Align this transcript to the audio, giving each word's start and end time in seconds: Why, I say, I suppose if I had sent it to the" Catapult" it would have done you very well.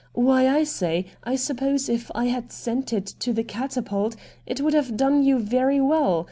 Why, 0.15 0.47
I 0.47 0.63
say, 0.63 1.05
I 1.23 1.35
suppose 1.35 1.87
if 1.87 2.09
I 2.15 2.25
had 2.25 2.51
sent 2.51 2.91
it 2.91 3.05
to 3.19 3.33
the" 3.33 3.43
Catapult" 3.55 4.15
it 4.47 4.59
would 4.59 4.73
have 4.73 4.97
done 4.97 5.21
you 5.21 5.37
very 5.37 5.79
well. 5.79 6.19